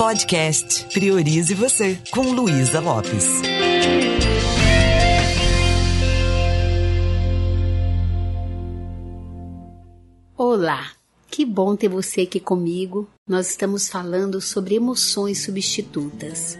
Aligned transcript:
Podcast 0.00 0.86
Priorize 0.94 1.52
Você, 1.52 1.98
com 2.10 2.22
Luísa 2.32 2.80
Lopes. 2.80 3.42
Olá, 10.34 10.92
que 11.30 11.44
bom 11.44 11.76
ter 11.76 11.88
você 11.88 12.22
aqui 12.22 12.40
comigo. 12.40 13.06
Nós 13.28 13.50
estamos 13.50 13.90
falando 13.90 14.40
sobre 14.40 14.74
emoções 14.74 15.44
substitutas. 15.44 16.58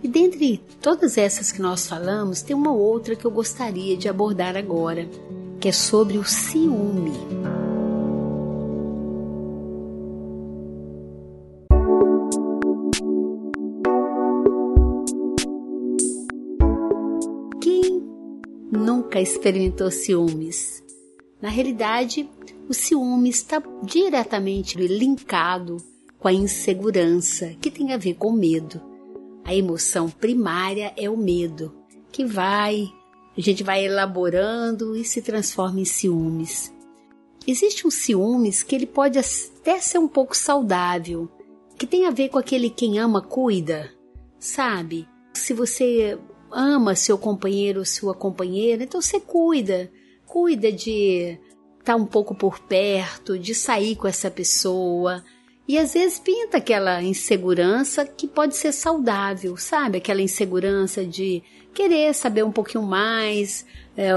E 0.00 0.06
dentre 0.06 0.58
todas 0.80 1.18
essas 1.18 1.50
que 1.50 1.60
nós 1.60 1.88
falamos, 1.88 2.40
tem 2.40 2.54
uma 2.54 2.72
outra 2.72 3.16
que 3.16 3.24
eu 3.24 3.32
gostaria 3.32 3.96
de 3.96 4.08
abordar 4.08 4.56
agora, 4.56 5.08
que 5.58 5.66
é 5.66 5.72
sobre 5.72 6.18
o 6.18 6.24
ciúme. 6.24 7.39
Experimentou 19.20 19.90
ciúmes? 19.90 20.82
Na 21.40 21.48
realidade, 21.48 22.28
o 22.68 22.74
ciúme 22.74 23.30
está 23.30 23.62
diretamente 23.82 24.78
linkado 24.78 25.78
com 26.18 26.28
a 26.28 26.32
insegurança, 26.32 27.54
que 27.60 27.70
tem 27.70 27.92
a 27.92 27.96
ver 27.96 28.14
com 28.14 28.30
medo. 28.30 28.80
A 29.44 29.54
emoção 29.54 30.08
primária 30.08 30.92
é 30.96 31.08
o 31.08 31.16
medo, 31.16 31.74
que 32.12 32.24
vai, 32.24 32.92
a 33.36 33.40
gente 33.40 33.64
vai 33.64 33.84
elaborando 33.84 34.94
e 34.94 35.04
se 35.04 35.22
transforma 35.22 35.80
em 35.80 35.84
ciúmes. 35.84 36.72
Existe 37.46 37.86
um 37.86 37.90
ciúmes 37.90 38.62
que 38.62 38.74
ele 38.74 38.86
pode 38.86 39.18
até 39.18 39.80
ser 39.80 39.98
um 39.98 40.08
pouco 40.08 40.36
saudável, 40.36 41.28
que 41.78 41.86
tem 41.86 42.06
a 42.06 42.10
ver 42.10 42.28
com 42.28 42.38
aquele 42.38 42.68
quem 42.68 42.98
ama 42.98 43.22
cuida, 43.22 43.90
sabe? 44.38 45.08
Se 45.32 45.54
você 45.54 46.18
ama 46.52 46.94
seu 46.94 47.16
companheiro 47.18 47.80
ou 47.80 47.84
sua 47.84 48.14
companheira, 48.14 48.84
então 48.84 49.00
você 49.00 49.20
cuida, 49.20 49.90
cuida 50.26 50.70
de 50.70 51.38
estar 51.78 51.94
tá 51.94 51.96
um 51.96 52.06
pouco 52.06 52.34
por 52.34 52.58
perto, 52.60 53.38
de 53.38 53.54
sair 53.54 53.96
com 53.96 54.06
essa 54.06 54.30
pessoa, 54.30 55.24
e 55.70 55.78
às 55.78 55.94
vezes 55.94 56.18
pinta 56.18 56.56
aquela 56.56 57.00
insegurança 57.00 58.04
que 58.04 58.26
pode 58.26 58.56
ser 58.56 58.72
saudável, 58.72 59.56
sabe? 59.56 59.98
Aquela 59.98 60.20
insegurança 60.20 61.04
de 61.04 61.42
querer 61.72 62.12
saber 62.12 62.44
um 62.44 62.50
pouquinho 62.50 62.82
mais 62.82 63.64
é, 63.96 64.10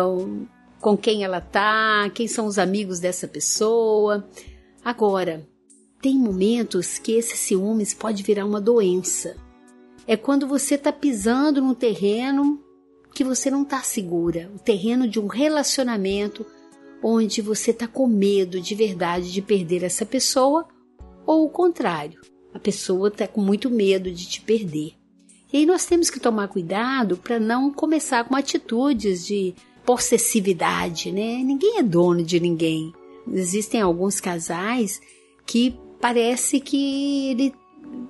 com 0.81 0.97
quem 0.97 1.23
ela 1.23 1.39
tá, 1.39 2.09
quem 2.13 2.27
são 2.27 2.47
os 2.47 2.57
amigos 2.57 2.99
dessa 2.99 3.27
pessoa. 3.27 4.27
Agora, 4.83 5.47
tem 6.01 6.17
momentos 6.17 6.97
que 6.97 7.13
esse 7.13 7.37
ciúmes 7.37 7.93
pode 7.93 8.23
virar 8.23 8.45
uma 8.45 8.59
doença. 8.59 9.37
É 10.07 10.17
quando 10.17 10.47
você 10.47 10.75
está 10.75 10.91
pisando 10.91 11.61
num 11.61 11.73
terreno 11.73 12.61
que 13.13 13.23
você 13.23 13.49
não 13.49 13.63
está 13.63 13.81
segura, 13.81 14.51
o 14.55 14.59
terreno 14.59 15.07
de 15.07 15.19
um 15.19 15.27
relacionamento 15.27 16.45
onde 17.01 17.41
você 17.41 17.71
está 17.71 17.87
com 17.87 18.07
medo 18.07 18.59
de 18.59 18.73
verdade 18.73 19.31
de 19.31 19.41
perder 19.41 19.83
essa 19.83 20.05
pessoa 20.05 20.67
ou 21.25 21.45
o 21.45 21.49
contrário, 21.49 22.19
a 22.53 22.59
pessoa 22.59 23.09
está 23.09 23.27
com 23.27 23.41
muito 23.41 23.69
medo 23.69 24.11
de 24.11 24.27
te 24.27 24.41
perder. 24.41 24.93
E 25.51 25.57
aí 25.57 25.65
nós 25.65 25.85
temos 25.85 26.09
que 26.09 26.19
tomar 26.19 26.47
cuidado 26.47 27.17
para 27.17 27.39
não 27.39 27.71
começar 27.71 28.23
com 28.23 28.35
atitudes 28.35 29.25
de 29.25 29.53
possessividade, 29.85 31.11
né? 31.11 31.37
Ninguém 31.43 31.77
é 31.77 31.83
dono 31.83 32.23
de 32.23 32.39
ninguém. 32.39 32.91
Existem 33.31 33.79
alguns 33.79 34.19
casais 34.19 34.99
que 35.45 35.77
parece 36.01 36.59
que 36.59 37.29
ele 37.29 37.53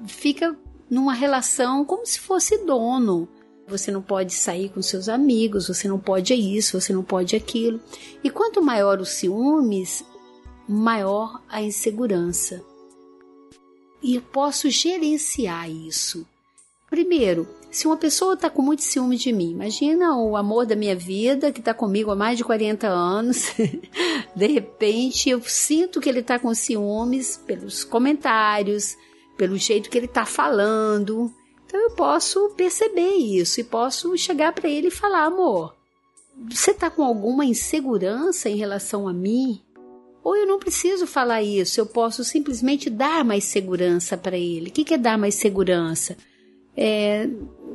fica 0.07 0.57
numa 0.93 1.13
relação 1.13 1.83
como 1.83 2.05
se 2.05 2.19
fosse 2.19 2.65
dono. 2.65 3.27
Você 3.67 3.91
não 3.91 4.01
pode 4.01 4.33
sair 4.33 4.69
com 4.69 4.81
seus 4.81 5.07
amigos, 5.07 5.67
você 5.67 5.87
não 5.87 5.99
pode 5.99 6.33
isso, 6.33 6.79
você 6.79 6.91
não 6.93 7.03
pode 7.03 7.35
aquilo. 7.35 7.79
E 8.23 8.29
quanto 8.29 8.61
maior 8.61 8.99
os 8.99 9.09
ciúmes, 9.09 10.03
maior 10.67 11.41
a 11.49 11.61
insegurança 11.61 12.63
e 14.03 14.15
eu 14.15 14.21
posso 14.21 14.69
gerenciar 14.69 15.71
isso. 15.71 16.27
Primeiro, 16.89 17.47
se 17.71 17.87
uma 17.87 17.97
pessoa 17.97 18.33
está 18.33 18.49
com 18.49 18.61
muito 18.61 18.83
ciúme 18.83 19.17
de 19.17 19.31
mim, 19.31 19.51
imagina 19.51 20.15
o 20.17 20.35
amor 20.35 20.65
da 20.65 20.75
minha 20.75 20.95
vida 20.95 21.51
que 21.51 21.59
está 21.59 21.73
comigo 21.73 22.11
há 22.11 22.15
mais 22.15 22.37
de 22.37 22.43
40 22.43 22.85
anos, 22.87 23.47
de 24.35 24.47
repente 24.47 25.29
eu 25.29 25.41
sinto 25.41 26.01
que 26.01 26.09
ele 26.09 26.19
está 26.19 26.37
com 26.37 26.53
ciúmes 26.53 27.41
pelos 27.47 27.83
comentários, 27.83 28.95
pelo 29.43 29.57
jeito 29.57 29.89
que 29.89 29.97
ele 29.97 30.05
está 30.05 30.25
falando. 30.25 31.29
Então 31.65 31.77
eu 31.77 31.91
posso 31.91 32.51
perceber 32.55 33.15
isso 33.15 33.59
e 33.59 33.63
posso 33.63 34.17
chegar 34.17 34.53
para 34.53 34.69
ele 34.69 34.87
e 34.87 34.91
falar: 34.91 35.25
amor, 35.25 35.75
você 36.49 36.71
está 36.71 36.89
com 36.89 37.03
alguma 37.03 37.43
insegurança 37.43 38.49
em 38.49 38.55
relação 38.55 39.05
a 39.05 39.11
mim? 39.11 39.61
Ou 40.23 40.37
eu 40.37 40.47
não 40.47 40.57
preciso 40.57 41.05
falar 41.05 41.43
isso, 41.43 41.77
eu 41.77 41.85
posso 41.85 42.23
simplesmente 42.23 42.89
dar 42.89 43.25
mais 43.25 43.43
segurança 43.43 44.15
para 44.15 44.37
ele. 44.37 44.69
O 44.69 44.71
que 44.71 44.93
é 44.93 44.97
dar 44.97 45.17
mais 45.17 45.35
segurança? 45.35 46.15
É 46.77 47.27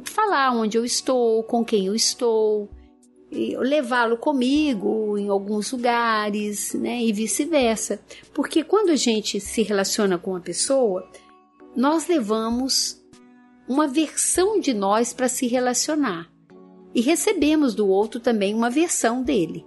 falar 0.04 0.52
onde 0.52 0.78
eu 0.78 0.86
estou, 0.86 1.42
com 1.42 1.62
quem 1.62 1.84
eu 1.84 1.94
estou, 1.94 2.70
levá-lo 3.30 4.16
comigo 4.16 5.18
em 5.18 5.28
alguns 5.28 5.70
lugares, 5.72 6.72
né, 6.72 7.02
e 7.02 7.12
vice-versa. 7.12 8.00
Porque 8.32 8.64
quando 8.64 8.88
a 8.88 8.96
gente 8.96 9.38
se 9.38 9.62
relaciona 9.62 10.16
com 10.16 10.30
uma 10.30 10.40
pessoa, 10.40 11.06
nós 11.78 12.08
levamos 12.08 13.00
uma 13.68 13.86
versão 13.86 14.58
de 14.58 14.74
nós 14.74 15.12
para 15.12 15.28
se 15.28 15.46
relacionar 15.46 16.28
e 16.92 17.00
recebemos 17.00 17.72
do 17.72 17.86
outro 17.86 18.18
também 18.18 18.52
uma 18.52 18.68
versão 18.68 19.22
dele. 19.22 19.64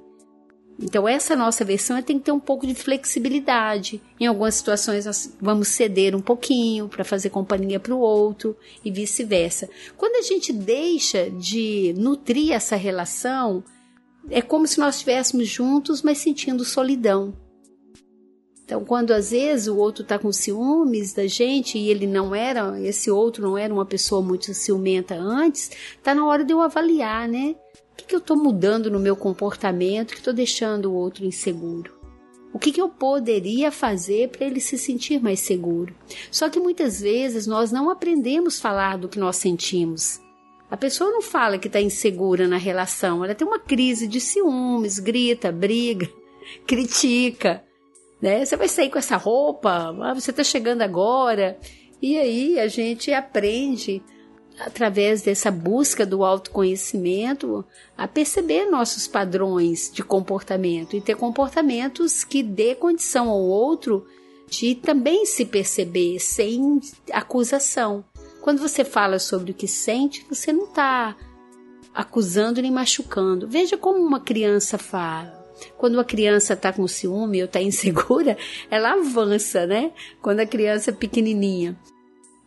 Então, 0.78 1.08
essa 1.08 1.38
nossa 1.38 1.64
versão 1.64 2.02
tem 2.02 2.20
que 2.20 2.26
ter 2.26 2.34
um 2.34 2.40
pouco 2.40 2.68
de 2.68 2.76
flexibilidade. 2.76 4.02
Em 4.20 4.26
algumas 4.26 4.56
situações, 4.56 5.06
nós 5.06 5.38
vamos 5.40 5.70
ceder 5.70 6.14
um 6.14 6.20
pouquinho 6.20 6.90
para 6.90 7.06
fazer 7.06 7.30
companhia 7.30 7.80
para 7.80 7.96
o 7.96 8.00
outro 8.00 8.58
e 8.84 8.92
vice-versa. 8.92 9.70
Quando 9.96 10.18
a 10.18 10.22
gente 10.22 10.52
deixa 10.52 11.30
de 11.30 11.94
nutrir 11.96 12.52
essa 12.52 12.76
relação, 12.76 13.64
é 14.30 14.42
como 14.42 14.68
se 14.68 14.80
nós 14.82 14.96
estivéssemos 14.96 15.48
juntos, 15.48 16.02
mas 16.02 16.18
sentindo 16.18 16.66
solidão. 16.66 17.34
Então, 18.72 18.86
quando 18.86 19.12
às 19.12 19.32
vezes 19.32 19.68
o 19.68 19.76
outro 19.76 20.02
está 20.02 20.18
com 20.18 20.32
ciúmes 20.32 21.12
da 21.12 21.28
gente 21.28 21.78
e 21.78 21.90
ele 21.90 22.08
não 22.08 22.34
era, 22.34 22.80
esse 22.80 23.12
outro 23.12 23.44
não 23.44 23.58
era 23.58 23.74
uma 23.74 23.86
pessoa 23.86 24.22
muito 24.22 24.54
ciumenta 24.54 25.14
antes, 25.14 25.72
está 25.98 26.16
na 26.16 26.26
hora 26.26 26.46
de 26.46 26.54
eu 26.54 26.62
avaliar, 26.62 27.28
né? 27.28 27.54
O 27.92 27.96
que, 27.98 28.06
que 28.06 28.16
eu 28.16 28.20
estou 28.20 28.38
mudando 28.38 28.90
no 28.90 28.98
meu 28.98 29.14
comportamento 29.14 30.14
que 30.14 30.20
estou 30.20 30.34
deixando 30.34 30.86
o 30.86 30.94
outro 30.94 31.26
inseguro? 31.26 31.92
O 32.54 32.58
que, 32.58 32.72
que 32.72 32.80
eu 32.80 32.88
poderia 32.88 33.74
fazer 33.74 34.30
para 34.30 34.46
ele 34.46 34.62
se 34.62 34.78
sentir 34.78 35.22
mais 35.22 35.42
seguro? 35.42 35.94
Só 36.32 36.50
que 36.50 36.58
muitas 36.58 37.02
vezes 37.02 37.46
nós 37.46 37.74
não 37.74 37.90
aprendemos 37.90 38.58
a 38.58 38.62
falar 38.62 38.98
do 38.98 39.10
que 39.10 39.20
nós 39.20 39.36
sentimos. 39.36 40.22
A 40.70 40.78
pessoa 40.78 41.12
não 41.12 41.22
fala 41.22 41.58
que 41.58 41.68
está 41.68 41.82
insegura 41.82 42.48
na 42.48 42.56
relação, 42.56 43.22
ela 43.22 43.36
tem 43.36 43.46
uma 43.46 43.60
crise 43.60 44.08
de 44.08 44.22
ciúmes, 44.22 44.98
grita, 44.98 45.52
briga, 45.52 46.08
critica. 46.66 47.66
Né? 48.22 48.46
Você 48.46 48.56
vai 48.56 48.68
sair 48.68 48.90
com 48.90 49.00
essa 49.00 49.18
roupa? 49.18 49.96
Ah, 50.02 50.14
você 50.14 50.32
está 50.32 50.44
chegando 50.44 50.82
agora. 50.82 51.58
E 52.02 52.18
aí 52.18 52.60
a 52.60 52.68
gente 52.68 53.12
aprende 53.12 54.02
através 54.60 55.22
dessa 55.22 55.50
busca 55.50 56.06
do 56.06 56.24
autoconhecimento, 56.24 57.66
a 57.98 58.08
perceber 58.08 58.70
nossos 58.70 59.08
padrões 59.08 59.90
de 59.92 60.04
comportamento 60.04 60.96
e 60.96 61.02
ter 61.02 61.16
comportamentos 61.16 62.24
que 62.24 62.44
dê 62.44 62.76
condição 62.76 63.30
ao 63.30 63.42
outro 63.42 64.06
de 64.48 64.76
também 64.76 65.26
se 65.26 65.46
perceber 65.46 66.20
sem 66.20 66.80
acusação. 67.12 68.04
Quando 68.42 68.60
você 68.60 68.84
fala 68.84 69.18
sobre 69.18 69.52
o 69.52 69.56
que 69.56 69.68
sente, 69.68 70.26
você 70.30 70.52
não 70.52 70.66
está 70.66 71.16
acusando 71.94 72.62
nem 72.62 72.72
machucando. 72.72 73.48
Veja 73.48 73.78
como 73.78 74.00
uma 74.00 74.20
criança 74.20 74.78
fala. 74.78 75.41
Quando 75.78 75.94
uma 75.94 76.04
criança 76.04 76.54
está 76.54 76.72
com 76.72 76.88
ciúme 76.88 77.40
ou 77.40 77.46
está 77.46 77.60
insegura, 77.62 78.38
ela 78.70 78.94
avança, 78.94 79.66
né? 79.66 79.92
Quando 80.22 80.40
a 80.40 80.46
criança 80.46 80.92
é 80.92 80.94
pequenininha. 80.94 81.78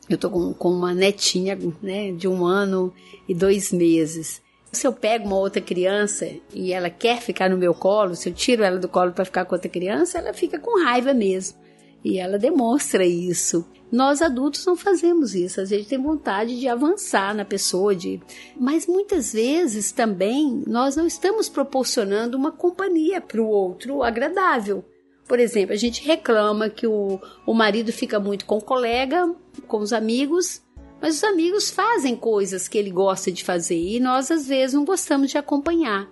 Eu 0.08 0.18
tô 0.18 0.28
com, 0.30 0.52
com 0.52 0.70
uma 0.70 0.92
netinha, 0.92 1.58
né, 1.82 2.12
de 2.12 2.28
um 2.28 2.44
ano 2.44 2.92
e 3.26 3.34
dois 3.34 3.72
meses. 3.72 4.42
Se 4.70 4.86
eu 4.86 4.92
pego 4.92 5.26
uma 5.26 5.38
outra 5.38 5.62
criança 5.62 6.28
e 6.52 6.72
ela 6.72 6.90
quer 6.90 7.22
ficar 7.22 7.48
no 7.48 7.56
meu 7.56 7.72
colo, 7.72 8.14
se 8.14 8.28
eu 8.28 8.34
tiro 8.34 8.62
ela 8.62 8.78
do 8.78 8.88
colo 8.88 9.12
para 9.12 9.24
ficar 9.24 9.44
com 9.44 9.54
outra 9.54 9.70
criança, 9.70 10.18
ela 10.18 10.34
fica 10.34 10.58
com 10.58 10.82
raiva 10.82 11.14
mesmo. 11.14 11.63
E 12.04 12.18
ela 12.18 12.38
demonstra 12.38 13.06
isso. 13.06 13.64
Nós 13.90 14.20
adultos 14.20 14.66
não 14.66 14.76
fazemos 14.76 15.34
isso. 15.34 15.60
A 15.60 15.64
gente 15.64 15.88
tem 15.88 16.02
vontade 16.02 16.58
de 16.60 16.68
avançar 16.68 17.34
na 17.34 17.44
pessoa, 17.44 17.94
de... 17.94 18.20
mas 18.58 18.86
muitas 18.86 19.32
vezes 19.32 19.90
também 19.90 20.62
nós 20.66 20.96
não 20.96 21.06
estamos 21.06 21.48
proporcionando 21.48 22.36
uma 22.36 22.52
companhia 22.52 23.20
para 23.20 23.40
o 23.40 23.48
outro 23.48 24.02
agradável. 24.02 24.84
Por 25.26 25.40
exemplo, 25.40 25.72
a 25.72 25.78
gente 25.78 26.04
reclama 26.04 26.68
que 26.68 26.86
o, 26.86 27.18
o 27.46 27.54
marido 27.54 27.92
fica 27.92 28.20
muito 28.20 28.44
com 28.44 28.58
o 28.58 28.64
colega, 28.64 29.34
com 29.66 29.78
os 29.78 29.92
amigos, 29.92 30.60
mas 31.00 31.16
os 31.16 31.24
amigos 31.24 31.70
fazem 31.70 32.14
coisas 32.14 32.68
que 32.68 32.76
ele 32.76 32.90
gosta 32.90 33.32
de 33.32 33.42
fazer 33.42 33.78
e 33.78 34.00
nós 34.00 34.30
às 34.30 34.46
vezes 34.46 34.74
não 34.74 34.84
gostamos 34.84 35.30
de 35.30 35.38
acompanhar. 35.38 36.10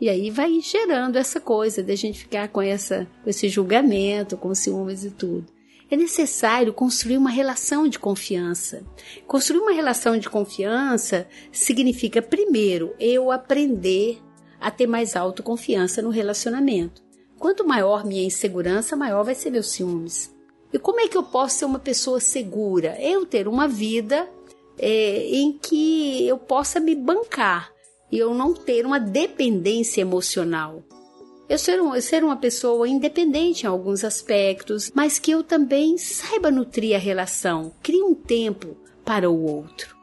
E 0.00 0.08
aí 0.08 0.30
vai 0.30 0.60
gerando 0.60 1.16
essa 1.16 1.40
coisa 1.40 1.82
de 1.82 1.92
a 1.92 1.96
gente 1.96 2.18
ficar 2.18 2.48
com, 2.48 2.60
essa, 2.60 3.06
com 3.22 3.30
esse 3.30 3.48
julgamento, 3.48 4.36
com 4.36 4.54
ciúmes 4.54 5.04
e 5.04 5.10
tudo. 5.10 5.46
É 5.90 5.96
necessário 5.96 6.72
construir 6.72 7.16
uma 7.16 7.30
relação 7.30 7.86
de 7.86 7.98
confiança. 7.98 8.82
Construir 9.26 9.60
uma 9.60 9.72
relação 9.72 10.18
de 10.18 10.28
confiança 10.28 11.28
significa, 11.52 12.20
primeiro, 12.20 12.94
eu 12.98 13.30
aprender 13.30 14.18
a 14.60 14.70
ter 14.70 14.86
mais 14.86 15.14
autoconfiança 15.14 16.02
no 16.02 16.10
relacionamento. 16.10 17.02
Quanto 17.38 17.66
maior 17.66 18.04
minha 18.04 18.24
insegurança, 18.24 18.96
maior 18.96 19.22
vai 19.22 19.34
ser 19.34 19.50
meus 19.50 19.70
ciúmes. 19.70 20.34
E 20.72 20.78
como 20.78 21.00
é 21.00 21.06
que 21.06 21.16
eu 21.16 21.22
posso 21.22 21.58
ser 21.58 21.64
uma 21.66 21.78
pessoa 21.78 22.18
segura? 22.18 22.96
Eu 23.00 23.24
ter 23.24 23.46
uma 23.46 23.68
vida 23.68 24.28
é, 24.78 25.28
em 25.28 25.52
que 25.52 26.26
eu 26.26 26.38
possa 26.38 26.80
me 26.80 26.94
bancar 26.94 27.73
e 28.14 28.18
eu 28.20 28.32
não 28.32 28.54
ter 28.54 28.86
uma 28.86 29.00
dependência 29.00 30.00
emocional. 30.00 30.84
Eu 31.48 31.58
ser, 31.58 31.82
um, 31.82 31.96
eu 31.96 32.00
ser 32.00 32.22
uma 32.22 32.36
pessoa 32.36 32.88
independente 32.88 33.64
em 33.64 33.66
alguns 33.66 34.04
aspectos, 34.04 34.92
mas 34.94 35.18
que 35.18 35.32
eu 35.32 35.42
também 35.42 35.98
saiba 35.98 36.48
nutrir 36.48 36.94
a 36.94 36.98
relação, 36.98 37.72
crie 37.82 38.04
um 38.04 38.14
tempo 38.14 38.76
para 39.04 39.28
o 39.28 39.42
outro. 39.42 39.96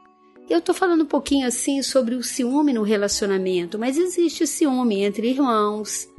Eu 0.50 0.60
estou 0.60 0.76
falando 0.76 1.04
um 1.04 1.08
pouquinho 1.08 1.48
assim 1.48 1.82
sobre 1.82 2.14
o 2.14 2.22
ciúme 2.22 2.74
no 2.74 2.84
relacionamento, 2.84 3.80
mas 3.80 3.98
existe 3.98 4.46
ciúme 4.46 5.04
entre 5.04 5.30
irmãos, 5.30 6.10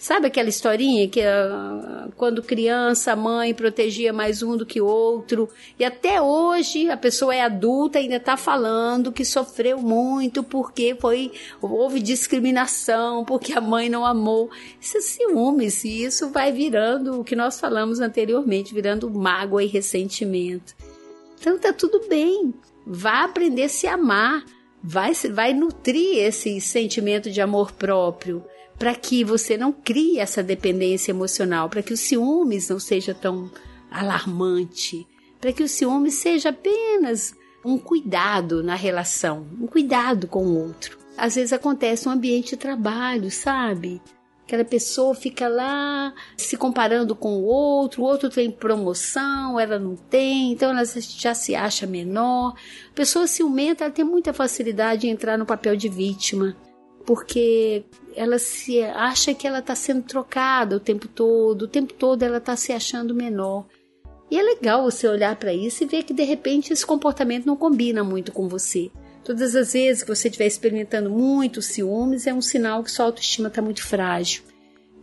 Sabe 0.00 0.28
aquela 0.28 0.48
historinha 0.48 1.06
que 1.08 1.20
uh, 1.20 2.10
quando 2.16 2.42
criança 2.42 3.12
a 3.12 3.16
mãe 3.16 3.52
protegia 3.52 4.14
mais 4.14 4.42
um 4.42 4.56
do 4.56 4.64
que 4.64 4.80
outro 4.80 5.46
e 5.78 5.84
até 5.84 6.22
hoje 6.22 6.88
a 6.88 6.96
pessoa 6.96 7.34
é 7.34 7.42
adulta 7.42 7.98
e 8.00 8.04
ainda 8.04 8.16
está 8.16 8.34
falando 8.34 9.12
que 9.12 9.26
sofreu 9.26 9.76
muito 9.76 10.42
porque 10.42 10.96
foi 10.98 11.30
houve 11.60 12.00
discriminação 12.00 13.26
porque 13.26 13.52
a 13.52 13.60
mãe 13.60 13.90
não 13.90 14.06
amou. 14.06 14.48
Isso 14.80 14.96
é 14.96 15.00
ciúmes 15.02 15.84
e 15.84 16.04
isso 16.04 16.30
vai 16.30 16.50
virando 16.50 17.20
o 17.20 17.24
que 17.24 17.36
nós 17.36 17.60
falamos 17.60 18.00
anteriormente, 18.00 18.72
virando 18.72 19.10
mágoa 19.10 19.62
e 19.62 19.66
ressentimento. 19.66 20.74
Então 21.38 21.58
tá 21.58 21.74
tudo 21.74 22.08
bem, 22.08 22.54
vá 22.86 23.24
aprender 23.24 23.64
a 23.64 23.68
se 23.68 23.86
amar, 23.86 24.46
vai 24.82 25.12
vai 25.30 25.52
nutrir 25.52 26.24
esse 26.24 26.58
sentimento 26.58 27.30
de 27.30 27.42
amor 27.42 27.72
próprio 27.72 28.42
para 28.80 28.94
que 28.94 29.22
você 29.22 29.58
não 29.58 29.72
crie 29.72 30.18
essa 30.18 30.42
dependência 30.42 31.12
emocional, 31.12 31.68
para 31.68 31.82
que 31.82 31.92
o 31.92 31.98
ciúmes 31.98 32.70
não 32.70 32.80
seja 32.80 33.12
tão 33.12 33.50
alarmante, 33.90 35.06
para 35.38 35.52
que 35.52 35.62
o 35.62 35.68
ciúmes 35.68 36.14
seja 36.14 36.48
apenas 36.48 37.34
um 37.62 37.76
cuidado 37.76 38.62
na 38.62 38.74
relação, 38.74 39.46
um 39.60 39.66
cuidado 39.66 40.26
com 40.26 40.46
o 40.46 40.58
outro. 40.58 40.98
Às 41.14 41.34
vezes 41.34 41.52
acontece 41.52 42.06
no 42.06 42.12
ambiente 42.12 42.52
de 42.52 42.56
trabalho, 42.56 43.30
sabe? 43.30 44.00
Aquela 44.46 44.64
pessoa 44.64 45.14
fica 45.14 45.46
lá 45.46 46.14
se 46.38 46.56
comparando 46.56 47.14
com 47.14 47.34
o 47.34 47.44
outro, 47.44 48.00
o 48.00 48.06
outro 48.06 48.30
tem 48.30 48.50
promoção, 48.50 49.60
ela 49.60 49.78
não 49.78 49.94
tem, 49.94 50.52
então 50.52 50.70
ela 50.70 50.86
já 50.86 51.34
se 51.34 51.54
acha 51.54 51.86
menor. 51.86 52.54
A 52.90 52.94
pessoa 52.94 53.26
ciumenta 53.26 53.84
ela 53.84 53.92
tem 53.92 54.06
muita 54.06 54.32
facilidade 54.32 55.06
em 55.06 55.10
entrar 55.10 55.36
no 55.36 55.44
papel 55.44 55.76
de 55.76 55.90
vítima 55.90 56.56
porque 57.04 57.84
ela 58.14 58.38
se 58.38 58.82
acha 58.82 59.34
que 59.34 59.46
ela 59.46 59.60
está 59.60 59.74
sendo 59.74 60.02
trocada 60.02 60.76
o 60.76 60.80
tempo 60.80 61.08
todo, 61.08 61.62
o 61.62 61.68
tempo 61.68 61.92
todo 61.94 62.22
ela 62.22 62.38
está 62.38 62.56
se 62.56 62.72
achando 62.72 63.14
menor. 63.14 63.66
E 64.30 64.38
é 64.38 64.42
legal 64.42 64.82
você 64.82 65.08
olhar 65.08 65.34
para 65.36 65.52
isso 65.52 65.82
e 65.82 65.86
ver 65.86 66.04
que 66.04 66.14
de 66.14 66.22
repente 66.22 66.72
esse 66.72 66.86
comportamento 66.86 67.46
não 67.46 67.56
combina 67.56 68.04
muito 68.04 68.30
com 68.30 68.48
você. 68.48 68.90
Todas 69.24 69.54
as 69.56 69.72
vezes 69.72 70.02
que 70.02 70.14
você 70.14 70.28
estiver 70.28 70.46
experimentando 70.46 71.10
muito 71.10 71.60
ciúmes, 71.60 72.26
é 72.26 72.32
um 72.32 72.40
sinal 72.40 72.82
que 72.82 72.90
sua 72.90 73.06
autoestima 73.06 73.48
está 73.48 73.60
muito 73.60 73.84
frágil. 73.84 74.42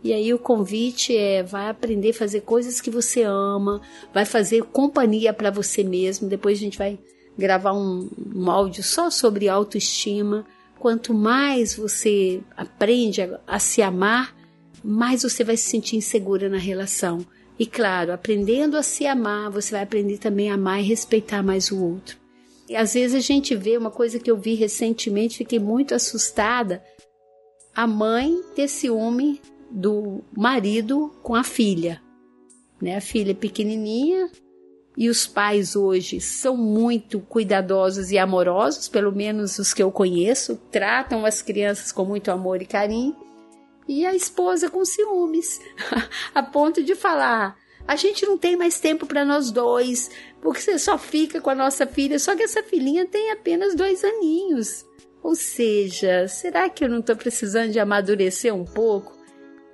E 0.02 0.12
aí 0.12 0.32
o 0.32 0.38
convite 0.38 1.16
é 1.16 1.42
vai 1.42 1.68
aprender 1.68 2.10
a 2.10 2.14
fazer 2.14 2.40
coisas 2.42 2.80
que 2.80 2.90
você 2.90 3.22
ama, 3.22 3.80
vai 4.14 4.24
fazer 4.24 4.62
companhia 4.62 5.32
para 5.32 5.50
você 5.50 5.82
mesmo. 5.82 6.28
Depois 6.28 6.58
a 6.58 6.60
gente 6.60 6.78
vai 6.78 6.98
gravar 7.36 7.72
um, 7.72 8.08
um 8.34 8.50
áudio 8.50 8.82
só 8.82 9.10
sobre 9.10 9.48
autoestima 9.48 10.46
Quanto 10.78 11.12
mais 11.12 11.74
você 11.76 12.40
aprende 12.56 13.22
a, 13.22 13.40
a 13.46 13.58
se 13.58 13.82
amar, 13.82 14.34
mais 14.82 15.22
você 15.22 15.42
vai 15.42 15.56
se 15.56 15.68
sentir 15.68 15.96
insegura 15.96 16.48
na 16.48 16.58
relação. 16.58 17.24
E 17.58 17.66
claro, 17.66 18.12
aprendendo 18.12 18.76
a 18.76 18.82
se 18.82 19.06
amar, 19.06 19.50
você 19.50 19.72
vai 19.72 19.82
aprender 19.82 20.18
também 20.18 20.50
a 20.50 20.54
amar 20.54 20.80
e 20.80 20.84
respeitar 20.84 21.42
mais 21.42 21.72
o 21.72 21.82
outro. 21.82 22.16
E 22.68 22.76
às 22.76 22.94
vezes 22.94 23.16
a 23.16 23.20
gente 23.20 23.56
vê 23.56 23.76
uma 23.76 23.90
coisa 23.90 24.18
que 24.18 24.30
eu 24.30 24.36
vi 24.36 24.54
recentemente, 24.54 25.38
fiquei 25.38 25.58
muito 25.58 25.94
assustada. 25.94 26.82
A 27.74 27.86
mãe 27.86 28.40
ter 28.54 28.68
ciúme 28.68 29.40
do 29.70 30.22
marido 30.36 31.12
com 31.22 31.34
a 31.34 31.42
filha. 31.42 32.00
Né? 32.80 32.96
A 32.96 33.00
filha 33.00 33.32
é 33.32 33.34
pequenininha, 33.34 34.30
e 34.98 35.08
os 35.08 35.28
pais 35.28 35.76
hoje 35.76 36.20
são 36.20 36.56
muito 36.56 37.20
cuidadosos 37.20 38.10
e 38.10 38.18
amorosos, 38.18 38.88
pelo 38.88 39.12
menos 39.12 39.56
os 39.56 39.72
que 39.72 39.80
eu 39.80 39.92
conheço, 39.92 40.56
tratam 40.72 41.24
as 41.24 41.40
crianças 41.40 41.92
com 41.92 42.04
muito 42.04 42.32
amor 42.32 42.60
e 42.60 42.66
carinho, 42.66 43.16
e 43.86 44.04
a 44.04 44.12
esposa 44.12 44.68
com 44.68 44.84
ciúmes, 44.84 45.60
a 46.34 46.42
ponto 46.42 46.82
de 46.82 46.96
falar: 46.96 47.56
a 47.86 47.94
gente 47.94 48.26
não 48.26 48.36
tem 48.36 48.56
mais 48.56 48.80
tempo 48.80 49.06
para 49.06 49.24
nós 49.24 49.52
dois, 49.52 50.10
porque 50.42 50.60
você 50.60 50.76
só 50.80 50.98
fica 50.98 51.40
com 51.40 51.50
a 51.50 51.54
nossa 51.54 51.86
filha, 51.86 52.18
só 52.18 52.34
que 52.34 52.42
essa 52.42 52.64
filhinha 52.64 53.06
tem 53.06 53.30
apenas 53.30 53.76
dois 53.76 54.02
aninhos. 54.02 54.84
Ou 55.22 55.36
seja, 55.36 56.26
será 56.26 56.68
que 56.68 56.84
eu 56.84 56.88
não 56.88 56.98
estou 56.98 57.14
precisando 57.14 57.70
de 57.70 57.78
amadurecer 57.78 58.52
um 58.52 58.64
pouco? 58.64 59.17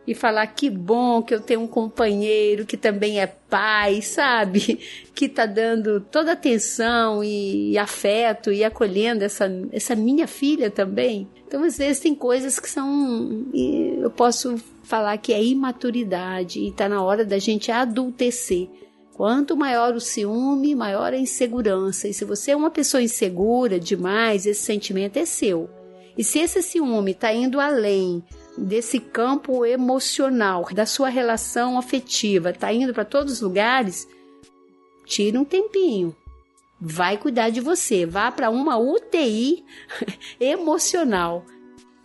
E 0.07 0.15
falar 0.15 0.47
que 0.49 0.69
bom 0.69 1.23
que 1.23 1.35
eu 1.35 1.41
tenho 1.41 1.61
um 1.61 1.67
companheiro 1.67 2.67
que 2.67 2.77
também 2.77 3.21
é 3.21 3.27
pai, 3.27 4.03
sabe? 4.03 4.81
Que 5.15 5.29
tá 5.29 5.47
dando 5.47 6.01
toda 6.01 6.33
atenção 6.33 7.23
e, 7.23 7.79
afeto 7.79 8.51
e 8.51 8.65
acolhendo 8.65 9.23
essa, 9.23 9.49
essa 9.71 9.95
minha 9.95 10.27
filha 10.27 10.69
também. 10.69 11.29
Então, 11.47 11.63
às 11.63 11.79
vezes, 11.79 12.01
tem 12.01 12.17
coisas 12.17 12.59
que 12.59 12.69
são. 12.69 13.47
Eu 13.55 14.11
posso 14.11 14.57
falar 14.83 15.17
que 15.19 15.33
é 15.33 15.41
imaturidade 15.41 16.59
e 16.59 16.73
tá 16.73 16.89
na 16.89 17.01
hora 17.01 17.25
da 17.25 17.39
gente 17.39 17.71
adultecer. 17.71 18.69
Quanto 19.13 19.57
maior 19.57 19.95
o 19.95 20.01
ciúme, 20.01 20.75
maior 20.75 21.13
a 21.13 21.17
insegurança. 21.17 22.09
E 22.09 22.13
se 22.13 22.25
você 22.25 22.51
é 22.51 22.57
uma 22.57 22.71
pessoa 22.71 23.01
insegura 23.01 23.79
demais, 23.79 24.47
esse 24.47 24.65
sentimento 24.65 25.17
é 25.17 25.25
seu. 25.25 25.71
E 26.19 26.25
se 26.25 26.41
esse 26.41 26.61
ciúme 26.61 27.13
está 27.13 27.33
indo 27.33 27.61
além 27.61 28.21
desse 28.57 29.01
campo 29.01 29.65
emocional, 29.65 30.67
da 30.73 30.87
sua 30.87 31.09
relação 31.09 31.79
afetiva, 31.79 32.53
tá 32.53 32.73
indo 32.73 32.93
para 32.95 33.05
todos 33.05 33.35
os 33.35 33.41
lugares, 33.41 34.09
tira 35.05 35.39
um 35.39 35.45
tempinho. 35.45 36.15
Vai 36.81 37.17
cuidar 37.17 37.51
de 37.51 37.61
você, 37.61 38.05
vá 38.05 38.31
para 38.31 38.51
uma 38.51 38.77
UTI 38.77 39.65
emocional. 40.39 41.45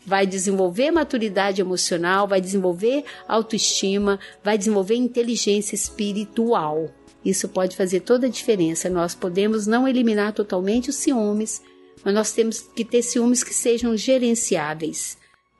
Vai 0.05 0.25
desenvolver 0.25 0.91
maturidade 0.91 1.61
emocional, 1.61 2.27
vai 2.27 2.41
desenvolver 2.41 3.03
autoestima, 3.27 4.19
vai 4.43 4.57
desenvolver 4.57 4.95
inteligência 4.95 5.75
espiritual. 5.75 6.89
Isso 7.23 7.49
pode 7.49 7.75
fazer 7.75 7.99
toda 7.99 8.27
a 8.27 8.29
diferença. 8.29 8.89
Nós 8.89 9.13
podemos 9.13 9.67
não 9.67 9.87
eliminar 9.87 10.33
totalmente 10.33 10.89
os 10.89 10.95
ciúmes, 10.95 11.61
mas 12.03 12.13
nós 12.13 12.31
temos 12.31 12.59
que 12.59 12.85
ter 12.85 13.03
ciúmes 13.03 13.43
que 13.43 13.53
sejam 13.53 13.95
gerenciáveis 13.97 15.18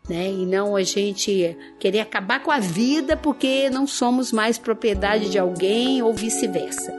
né? 0.10 0.32
E 0.32 0.46
não 0.46 0.76
a 0.76 0.84
gente 0.84 1.56
querer 1.80 2.00
acabar 2.00 2.42
com 2.42 2.52
a 2.52 2.60
vida 2.60 3.16
porque 3.16 3.70
não 3.70 3.86
somos 3.86 4.32
mais 4.32 4.58
propriedade 4.58 5.30
de 5.30 5.38
alguém 5.38 6.02
ou 6.02 6.14
vice-versa. 6.14 6.92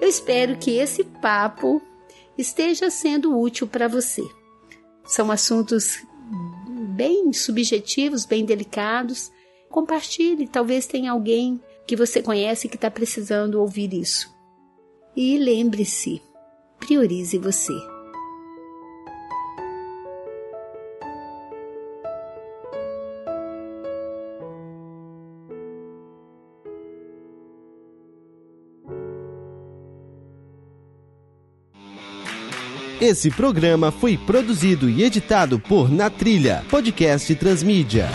Eu 0.00 0.08
espero 0.08 0.56
que 0.56 0.76
esse 0.76 1.04
papo 1.04 1.80
esteja 2.36 2.90
sendo 2.90 3.38
útil 3.38 3.66
para 3.66 3.86
você. 3.88 4.22
São 5.04 5.30
assuntos 5.30 6.02
bem 6.96 7.32
subjetivos, 7.32 8.24
bem 8.24 8.44
delicados, 8.44 9.30
Compartilhe, 9.70 10.48
talvez 10.48 10.86
tenha 10.86 11.12
alguém 11.12 11.60
que 11.86 11.94
você 11.94 12.20
conhece 12.20 12.68
que 12.68 12.74
está 12.74 12.90
precisando 12.90 13.60
ouvir 13.60 13.94
isso. 13.94 14.28
E 15.16 15.38
lembre-se, 15.38 16.20
priorize 16.78 17.38
você. 17.38 17.72
Esse 33.00 33.30
programa 33.30 33.90
foi 33.90 34.18
produzido 34.18 34.90
e 34.90 35.02
editado 35.02 35.58
por 35.58 35.90
Na 35.90 36.10
Trilha, 36.10 36.62
podcast 36.68 37.34
Transmídia. 37.36 38.08